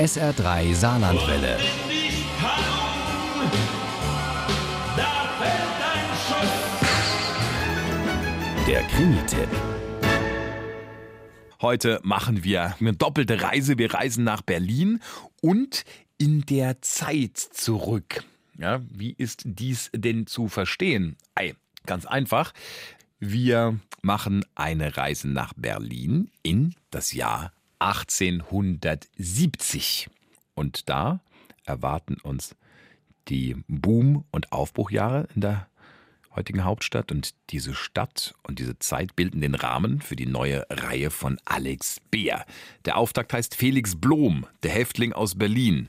SR3 0.00 0.74
Saarlandwelle. 0.74 1.58
Der 8.66 8.82
Krimi-Tipp. 8.84 9.48
Heute 11.60 12.00
machen 12.02 12.44
wir 12.44 12.76
eine 12.80 12.94
doppelte 12.94 13.42
Reise. 13.42 13.76
Wir 13.76 13.92
reisen 13.92 14.24
nach 14.24 14.40
Berlin 14.40 15.00
und 15.42 15.84
in 16.16 16.46
der 16.46 16.80
Zeit 16.80 17.36
zurück. 17.36 18.24
Ja, 18.56 18.80
wie 18.88 19.12
ist 19.12 19.42
dies 19.44 19.90
denn 19.92 20.26
zu 20.26 20.48
verstehen? 20.48 21.18
Ei, 21.34 21.54
ganz 21.84 22.06
einfach. 22.06 22.54
Wir 23.18 23.78
machen 24.00 24.46
eine 24.54 24.96
Reise 24.96 25.28
nach 25.28 25.52
Berlin 25.58 26.30
in 26.42 26.74
das 26.90 27.12
Jahr 27.12 27.52
1870. 27.80 30.08
Und 30.54 30.88
da 30.88 31.20
erwarten 31.64 32.16
uns 32.22 32.54
die 33.28 33.56
Boom- 33.68 34.24
und 34.30 34.52
Aufbruchjahre 34.52 35.28
in 35.34 35.40
der 35.40 35.66
heutigen 36.34 36.64
Hauptstadt. 36.64 37.10
Und 37.10 37.34
diese 37.50 37.74
Stadt 37.74 38.34
und 38.42 38.58
diese 38.58 38.78
Zeit 38.78 39.16
bilden 39.16 39.40
den 39.40 39.54
Rahmen 39.54 40.00
für 40.00 40.16
die 40.16 40.26
neue 40.26 40.64
Reihe 40.70 41.10
von 41.10 41.38
Alex 41.44 42.00
Beer. 42.10 42.44
Der 42.84 42.96
Auftakt 42.96 43.32
heißt 43.32 43.54
Felix 43.54 43.96
Blom, 43.96 44.46
der 44.62 44.72
Häftling 44.72 45.12
aus 45.12 45.36
Berlin. 45.36 45.88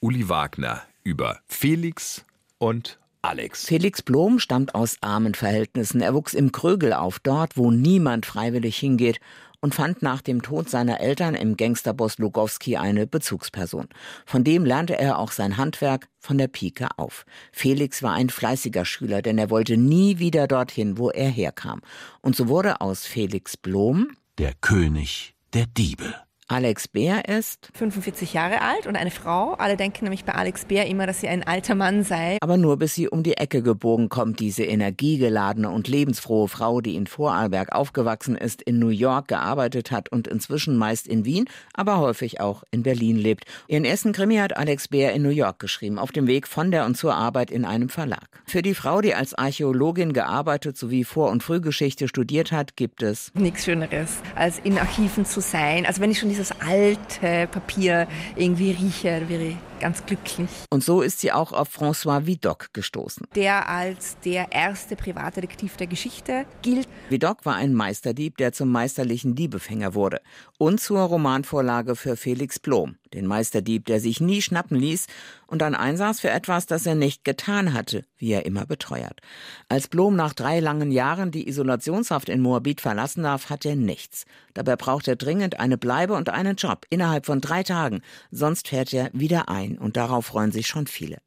Uli 0.00 0.28
Wagner 0.28 0.82
über 1.04 1.40
Felix 1.46 2.24
und 2.58 2.98
Alex. 3.22 3.66
Felix 3.66 4.02
Blom 4.02 4.40
stammt 4.40 4.74
aus 4.74 4.96
armen 5.00 5.34
Verhältnissen. 5.34 6.00
Er 6.00 6.12
wuchs 6.12 6.34
im 6.34 6.50
Krögel 6.50 6.92
auf, 6.92 7.20
dort, 7.20 7.56
wo 7.56 7.70
niemand 7.70 8.26
freiwillig 8.26 8.76
hingeht 8.76 9.20
und 9.62 9.74
fand 9.74 10.02
nach 10.02 10.20
dem 10.20 10.42
Tod 10.42 10.68
seiner 10.68 11.00
Eltern 11.00 11.34
im 11.34 11.56
Gangsterboss 11.56 12.18
Lugowski 12.18 12.76
eine 12.76 13.06
Bezugsperson. 13.06 13.88
Von 14.26 14.44
dem 14.44 14.66
lernte 14.66 14.98
er 14.98 15.18
auch 15.18 15.30
sein 15.30 15.56
Handwerk 15.56 16.08
von 16.18 16.36
der 16.36 16.48
Pike 16.48 16.88
auf. 16.98 17.24
Felix 17.52 18.02
war 18.02 18.12
ein 18.12 18.28
fleißiger 18.28 18.84
Schüler, 18.84 19.22
denn 19.22 19.38
er 19.38 19.48
wollte 19.48 19.76
nie 19.76 20.18
wieder 20.18 20.46
dorthin, 20.48 20.98
wo 20.98 21.10
er 21.10 21.30
herkam. 21.30 21.80
Und 22.20 22.36
so 22.36 22.48
wurde 22.48 22.80
aus 22.80 23.06
Felix 23.06 23.56
Blom 23.56 24.08
der 24.36 24.52
König 24.60 25.34
der 25.54 25.66
Diebe. 25.66 26.12
Alex 26.48 26.88
Bär 26.88 27.28
ist 27.28 27.70
45 27.74 28.34
Jahre 28.34 28.60
alt 28.60 28.86
und 28.86 28.96
eine 28.96 29.10
Frau. 29.10 29.54
Alle 29.54 29.76
denken 29.76 30.04
nämlich 30.04 30.24
bei 30.24 30.34
Alex 30.34 30.66
Bär 30.66 30.86
immer, 30.86 31.06
dass 31.06 31.20
sie 31.20 31.28
ein 31.28 31.46
alter 31.46 31.74
Mann 31.74 32.02
sei. 32.02 32.36
Aber 32.40 32.56
nur 32.56 32.76
bis 32.76 32.94
sie 32.94 33.08
um 33.08 33.22
die 33.22 33.38
Ecke 33.38 33.62
gebogen 33.62 34.08
kommt, 34.08 34.40
diese 34.40 34.64
energiegeladene 34.64 35.70
und 35.70 35.88
lebensfrohe 35.88 36.48
Frau, 36.48 36.80
die 36.80 36.96
in 36.96 37.06
Vorarlberg 37.06 37.72
aufgewachsen 37.72 38.36
ist, 38.36 38.60
in 38.60 38.78
New 38.78 38.88
York 38.88 39.28
gearbeitet 39.28 39.90
hat 39.92 40.10
und 40.10 40.28
inzwischen 40.28 40.76
meist 40.76 41.06
in 41.06 41.24
Wien, 41.24 41.46
aber 41.74 42.00
häufig 42.00 42.40
auch 42.40 42.64
in 42.70 42.82
Berlin 42.82 43.16
lebt. 43.16 43.44
Ihren 43.68 43.84
ersten 43.84 44.12
Krimi 44.12 44.36
hat 44.36 44.56
Alex 44.56 44.88
Bär 44.88 45.12
in 45.12 45.22
New 45.22 45.30
York 45.30 45.58
geschrieben, 45.58 45.98
auf 45.98 46.12
dem 46.12 46.26
Weg 46.26 46.48
von 46.48 46.70
der 46.70 46.84
und 46.84 46.96
zur 46.96 47.14
Arbeit 47.14 47.50
in 47.50 47.64
einem 47.64 47.88
Verlag. 47.88 48.28
Für 48.44 48.62
die 48.62 48.74
Frau, 48.74 49.00
die 49.00 49.14
als 49.14 49.32
Archäologin 49.32 50.12
gearbeitet 50.12 50.76
sowie 50.76 51.04
Vor- 51.04 51.30
und 51.30 51.42
Frühgeschichte 51.42 52.08
studiert 52.08 52.52
hat, 52.52 52.76
gibt 52.76 53.02
es 53.02 53.30
nichts 53.34 53.64
Schöneres, 53.64 54.18
als 54.34 54.58
in 54.58 54.78
Archiven 54.78 55.24
zu 55.24 55.40
sein. 55.40 55.86
Also 55.86 56.02
wenn 56.02 56.10
ich 56.10 56.18
schon 56.18 56.28
diese 56.28 56.41
dieses 56.42 56.60
alte 56.60 57.46
Papier 57.46 58.08
irgendwie 58.34 58.72
rieche, 58.72 59.28
wäre 59.28 59.44
ich 59.44 59.56
ganz 59.80 60.04
glücklich. 60.06 60.48
Und 60.70 60.82
so 60.82 61.02
ist 61.02 61.20
sie 61.20 61.32
auch 61.32 61.52
auf 61.52 61.76
François 61.76 62.26
Vidocq 62.26 62.72
gestoßen. 62.72 63.26
Der 63.34 63.68
als 63.68 64.16
der 64.24 64.52
erste 64.52 64.96
Privatdetektiv 64.96 65.76
der 65.76 65.86
Geschichte 65.86 66.46
gilt. 66.62 66.88
Vidocq 67.10 67.44
war 67.44 67.56
ein 67.56 67.74
Meisterdieb, 67.74 68.36
der 68.38 68.52
zum 68.52 68.70
meisterlichen 68.70 69.34
Diebefänger 69.34 69.94
wurde. 69.94 70.20
Und 70.58 70.80
zur 70.80 71.00
Romanvorlage 71.00 71.96
für 71.96 72.16
Felix 72.16 72.58
Blom, 72.58 72.96
den 73.12 73.26
Meisterdieb, 73.26 73.86
der 73.86 74.00
sich 74.00 74.20
nie 74.20 74.42
schnappen 74.42 74.76
ließ 74.76 75.06
und 75.52 75.58
dann 75.58 75.74
einsaß 75.74 76.20
für 76.20 76.30
etwas, 76.30 76.64
das 76.64 76.86
er 76.86 76.94
nicht 76.94 77.24
getan 77.24 77.74
hatte, 77.74 78.06
wie 78.16 78.32
er 78.32 78.46
immer 78.46 78.64
beteuert. 78.64 79.20
Als 79.68 79.86
Blom 79.86 80.16
nach 80.16 80.32
drei 80.32 80.60
langen 80.60 80.90
Jahren 80.90 81.30
die 81.30 81.46
Isolationshaft 81.46 82.30
in 82.30 82.40
Moabit 82.40 82.80
verlassen 82.80 83.22
darf, 83.22 83.50
hat 83.50 83.66
er 83.66 83.76
nichts. 83.76 84.24
Dabei 84.54 84.76
braucht 84.76 85.08
er 85.08 85.16
dringend 85.16 85.60
eine 85.60 85.76
Bleibe 85.76 86.14
und 86.14 86.30
einen 86.30 86.56
Job 86.56 86.86
innerhalb 86.88 87.26
von 87.26 87.42
drei 87.42 87.64
Tagen, 87.64 88.00
sonst 88.30 88.68
fährt 88.68 88.94
er 88.94 89.10
wieder 89.12 89.50
ein 89.50 89.76
und 89.76 89.98
darauf 89.98 90.24
freuen 90.24 90.52
sich 90.52 90.68
schon 90.68 90.86
viele. 90.86 91.18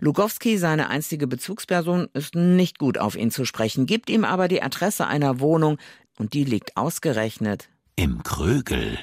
Lugowski, 0.00 0.58
seine 0.58 0.88
einstige 0.88 1.28
Bezugsperson, 1.28 2.08
ist 2.12 2.34
nicht 2.34 2.76
gut 2.76 2.98
auf 2.98 3.14
ihn 3.14 3.30
zu 3.30 3.44
sprechen, 3.44 3.86
gibt 3.86 4.10
ihm 4.10 4.24
aber 4.24 4.48
die 4.48 4.62
Adresse 4.62 5.06
einer 5.06 5.38
Wohnung 5.38 5.78
und 6.18 6.34
die 6.34 6.44
liegt 6.44 6.76
ausgerechnet 6.76 7.68
im 7.94 8.24
Krögel. 8.24 8.98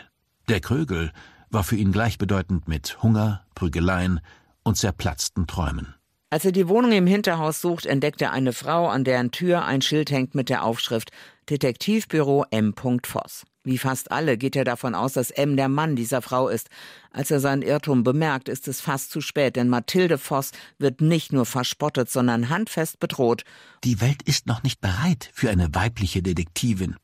Der 0.50 0.60
Krögel 0.60 1.14
war 1.50 1.64
für 1.64 1.78
ihn 1.78 1.94
gleichbedeutend 1.94 2.68
mit 2.68 3.02
Hunger, 3.02 3.46
Prügeleien 3.56 4.20
und 4.68 4.76
zerplatzten 4.76 5.48
Träumen. 5.48 5.96
Als 6.30 6.44
er 6.44 6.52
die 6.52 6.68
Wohnung 6.68 6.92
im 6.92 7.08
Hinterhaus 7.08 7.62
sucht, 7.62 7.86
entdeckt 7.86 8.22
er 8.22 8.34
eine 8.34 8.52
Frau, 8.52 8.90
an 8.90 9.06
deren 9.06 9.32
Tür 9.32 9.64
ein 9.64 9.82
Schild 9.82 10.12
hängt 10.12 10.36
mit 10.36 10.50
der 10.50 10.64
Aufschrift 10.64 11.12
Detektivbüro 11.50 12.46
M. 12.52 12.74
Voss. 12.76 13.46
Wie 13.64 13.78
fast 13.78 14.12
alle 14.12 14.38
geht 14.38 14.58
er 14.58 14.66
davon 14.66 14.94
aus, 14.94 15.14
dass 15.14 15.32
M 15.32 15.56
der 15.56 15.70
Mann 15.70 15.96
dieser 15.96 16.22
Frau 16.22 16.50
ist. 16.50 16.68
Als 17.12 17.32
er 17.32 17.40
seinen 17.40 17.62
Irrtum 17.62 18.04
bemerkt, 18.04 18.50
ist 18.50 18.68
es 18.68 18.82
fast 18.82 19.12
zu 19.12 19.22
spät, 19.22 19.56
denn 19.56 19.70
Mathilde 19.70 20.18
Voss 20.18 20.52
wird 20.78 21.00
nicht 21.00 21.32
nur 21.32 21.46
verspottet, 21.46 22.10
sondern 22.10 22.50
handfest 22.50 23.00
bedroht. 23.00 23.44
Die 23.86 24.02
Welt 24.02 24.22
ist 24.24 24.48
noch 24.48 24.64
nicht 24.64 24.82
bereit 24.82 25.30
für 25.34 25.50
eine 25.50 25.74
weibliche 25.74 26.22
Detektivin. 26.22 26.98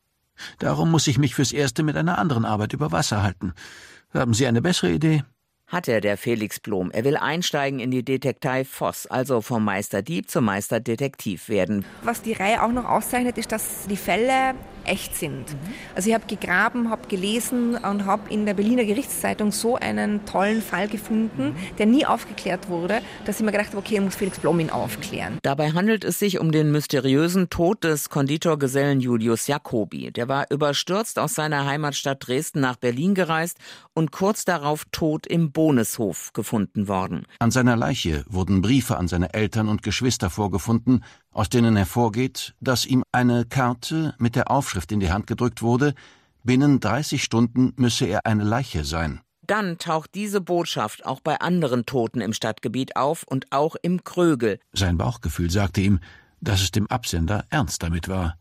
Darum 0.58 0.90
muss 0.90 1.06
ich 1.06 1.16
mich 1.16 1.34
fürs 1.34 1.52
Erste 1.52 1.82
mit 1.82 1.96
einer 1.96 2.18
anderen 2.18 2.44
Arbeit 2.44 2.74
über 2.74 2.92
Wasser 2.92 3.22
halten. 3.22 3.54
Haben 4.12 4.34
Sie 4.34 4.46
eine 4.46 4.60
bessere 4.60 4.92
Idee? 4.92 5.24
Hat 5.74 5.88
er, 5.88 6.00
der 6.00 6.16
Felix 6.16 6.60
Blom. 6.60 6.92
Er 6.92 7.02
will 7.02 7.16
einsteigen 7.16 7.80
in 7.80 7.90
die 7.90 8.04
Detektei 8.04 8.64
Voss, 8.64 9.08
also 9.08 9.40
vom 9.40 9.64
Meisterdieb 9.64 10.30
zum 10.30 10.44
Meisterdetektiv 10.44 11.48
werden. 11.48 11.84
Was 12.04 12.22
die 12.22 12.32
Reihe 12.32 12.62
auch 12.62 12.70
noch 12.70 12.84
auszeichnet, 12.84 13.38
ist, 13.38 13.50
dass 13.50 13.88
die 13.88 13.96
Fälle 13.96 14.54
echt 14.86 15.16
sind. 15.16 15.50
Mhm. 15.50 15.74
Also 15.94 16.08
ich 16.08 16.14
habe 16.14 16.26
gegraben, 16.26 16.90
habe 16.90 17.08
gelesen 17.08 17.76
und 17.76 18.06
habe 18.06 18.32
in 18.32 18.46
der 18.46 18.54
Berliner 18.54 18.84
Gerichtszeitung 18.84 19.52
so 19.52 19.76
einen 19.76 20.24
tollen 20.26 20.62
Fall 20.62 20.88
gefunden, 20.88 21.48
mhm. 21.48 21.76
der 21.78 21.86
nie 21.86 22.06
aufgeklärt 22.06 22.68
wurde, 22.68 23.00
dass 23.24 23.38
ich 23.38 23.44
mir 23.44 23.52
gedacht 23.52 23.68
habe, 23.68 23.78
okay, 23.78 24.00
muss 24.00 24.16
Felix 24.16 24.38
Blom 24.38 24.60
ihn 24.60 24.70
aufklären. 24.70 25.38
Dabei 25.42 25.72
handelt 25.72 26.04
es 26.04 26.18
sich 26.18 26.38
um 26.40 26.52
den 26.52 26.72
mysteriösen 26.72 27.50
Tod 27.50 27.84
des 27.84 28.10
Konditorgesellen 28.10 29.00
Julius 29.00 29.46
Jacobi. 29.46 30.10
Der 30.10 30.28
war 30.28 30.46
überstürzt 30.50 31.18
aus 31.18 31.34
seiner 31.34 31.66
Heimatstadt 31.66 32.26
Dresden 32.26 32.60
nach 32.60 32.76
Berlin 32.76 33.14
gereist 33.14 33.58
und 33.94 34.12
kurz 34.12 34.44
darauf 34.44 34.84
tot 34.92 35.26
im 35.26 35.52
Boneshof 35.52 36.32
gefunden 36.32 36.88
worden. 36.88 37.26
An 37.38 37.50
seiner 37.50 37.76
Leiche 37.76 38.24
wurden 38.28 38.62
Briefe 38.62 38.96
an 38.96 39.08
seine 39.08 39.34
Eltern 39.34 39.68
und 39.68 39.82
Geschwister 39.82 40.30
vorgefunden, 40.30 41.04
aus 41.34 41.50
denen 41.50 41.76
hervorgeht, 41.76 42.54
dass 42.60 42.86
ihm 42.86 43.04
eine 43.12 43.44
Karte 43.44 44.14
mit 44.18 44.36
der 44.36 44.50
Aufschrift 44.50 44.92
in 44.92 45.00
die 45.00 45.10
Hand 45.10 45.26
gedrückt 45.26 45.60
wurde, 45.60 45.94
binnen 46.44 46.80
30 46.80 47.22
Stunden 47.22 47.74
müsse 47.76 48.06
er 48.06 48.24
eine 48.24 48.44
Leiche 48.44 48.84
sein. 48.84 49.20
Dann 49.46 49.76
taucht 49.76 50.14
diese 50.14 50.40
Botschaft 50.40 51.04
auch 51.04 51.20
bei 51.20 51.40
anderen 51.40 51.84
Toten 51.84 52.22
im 52.22 52.32
Stadtgebiet 52.32 52.96
auf 52.96 53.24
und 53.24 53.52
auch 53.52 53.76
im 53.82 54.02
Krögel. 54.04 54.58
Sein 54.72 54.96
Bauchgefühl 54.96 55.50
sagte 55.50 55.82
ihm, 55.82 56.00
dass 56.40 56.62
es 56.62 56.70
dem 56.70 56.86
Absender 56.86 57.44
ernst 57.50 57.82
damit 57.82 58.08
war. 58.08 58.38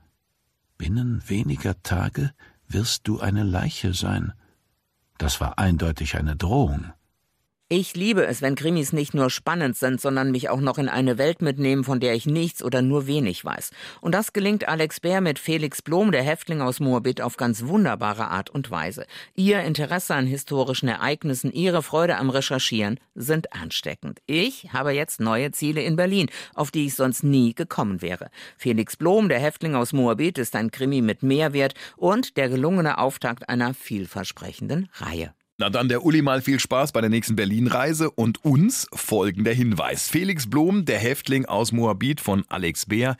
Binnen 0.77 1.21
weniger 1.27 1.81
Tage 1.83 2.31
wirst 2.67 3.07
du 3.07 3.19
eine 3.19 3.43
Leiche 3.43 3.93
sein. 3.93 4.33
Das 5.17 5.41
war 5.41 5.57
eindeutig 5.59 6.15
eine 6.15 6.35
Drohung. 6.35 6.93
Ich 7.75 7.95
liebe 7.95 8.23
es, 8.27 8.43
wenn 8.43 8.53
Krimis 8.53 8.93
nicht 8.93 9.15
nur 9.15 9.31
spannend 9.31 9.75
sind, 9.75 9.99
sondern 9.99 10.29
mich 10.29 10.47
auch 10.47 10.61
noch 10.61 10.77
in 10.77 10.89
eine 10.89 11.17
Welt 11.17 11.41
mitnehmen, 11.41 11.83
von 11.83 11.99
der 11.99 12.13
ich 12.13 12.27
nichts 12.27 12.63
oder 12.63 12.83
nur 12.83 13.07
wenig 13.07 13.43
weiß. 13.43 13.71
Und 13.99 14.13
das 14.13 14.31
gelingt 14.31 14.67
Alex 14.67 14.99
Bär 14.99 15.21
mit 15.21 15.39
Felix 15.39 15.81
Blom, 15.81 16.11
der 16.11 16.21
Häftling 16.21 16.61
aus 16.61 16.79
Moabit, 16.79 17.19
auf 17.19 17.35
ganz 17.35 17.65
wunderbare 17.65 18.27
Art 18.27 18.51
und 18.51 18.69
Weise. 18.69 19.07
Ihr 19.33 19.61
Interesse 19.61 20.13
an 20.13 20.27
historischen 20.27 20.87
Ereignissen, 20.87 21.51
ihre 21.51 21.81
Freude 21.81 22.17
am 22.17 22.29
Recherchieren 22.29 22.99
sind 23.15 23.53
ansteckend. 23.53 24.21
Ich 24.27 24.71
habe 24.71 24.91
jetzt 24.91 25.19
neue 25.19 25.49
Ziele 25.49 25.81
in 25.81 25.95
Berlin, 25.95 26.29
auf 26.53 26.69
die 26.69 26.85
ich 26.85 26.93
sonst 26.93 27.23
nie 27.23 27.55
gekommen 27.55 28.03
wäre. 28.03 28.29
Felix 28.55 28.95
Blom, 28.97 29.29
der 29.29 29.39
Häftling 29.39 29.73
aus 29.73 29.93
Moabit, 29.93 30.37
ist 30.37 30.55
ein 30.55 30.69
Krimi 30.69 31.01
mit 31.01 31.23
Mehrwert 31.23 31.73
und 31.97 32.37
der 32.37 32.49
gelungene 32.49 32.99
Auftakt 32.99 33.49
einer 33.49 33.73
vielversprechenden 33.73 34.89
Reihe. 34.93 35.33
Na 35.59 35.69
dann 35.69 35.87
der 35.87 36.03
Uli 36.03 36.23
mal 36.23 36.41
viel 36.41 36.59
Spaß 36.59 36.93
bei 36.93 37.01
der 37.01 37.11
nächsten 37.11 37.35
Berlin-Reise 37.35 38.09
und 38.09 38.43
uns 38.43 38.87
folgender 38.91 39.53
Hinweis. 39.53 40.09
Felix 40.09 40.49
Blom, 40.49 40.85
der 40.85 40.97
Häftling 40.97 41.45
aus 41.45 41.71
Moabit 41.71 42.21
von 42.21 42.43
Alex 42.49 42.87
Beer, 42.87 43.17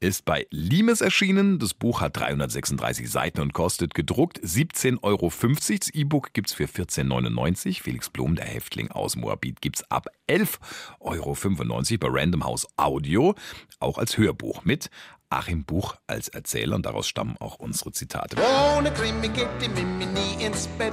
ist 0.00 0.24
bei 0.24 0.48
Limes 0.50 1.00
erschienen. 1.00 1.60
Das 1.60 1.74
Buch 1.74 2.00
hat 2.00 2.16
336 2.16 3.08
Seiten 3.08 3.40
und 3.40 3.52
kostet 3.52 3.94
gedruckt 3.94 4.40
17,50 4.40 5.02
Euro. 5.04 5.32
Das 5.78 5.88
E-Book 5.90 6.32
gibt's 6.32 6.52
für 6.52 6.64
14,99 6.64 7.66
Euro. 7.66 7.74
Felix 7.82 8.10
Blom, 8.10 8.34
der 8.34 8.46
Häftling 8.46 8.90
aus 8.90 9.14
Moabit, 9.14 9.60
gibt's 9.60 9.88
ab 9.88 10.08
11,95 10.28 10.58
Euro 11.00 11.36
bei 12.00 12.20
Random 12.20 12.44
House 12.44 12.66
Audio, 12.76 13.36
auch 13.78 13.98
als 13.98 14.18
Hörbuch 14.18 14.64
mit 14.64 14.90
Achim 15.30 15.64
Buch 15.64 15.96
als 16.06 16.28
Erzähler 16.28 16.76
und 16.76 16.86
daraus 16.86 17.08
stammen 17.08 17.36
auch 17.38 17.60
unsere 17.60 17.92
Zitate. 17.92 18.36
Ohne 18.76 18.92
Krimi 18.92 19.28
geht 19.28 19.48
die 19.60 19.68
Mimi 19.68 20.06
nie 20.06 20.44
ins 20.44 20.66
Bett. 20.78 20.92